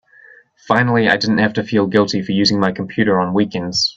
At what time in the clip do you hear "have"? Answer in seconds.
1.37-1.53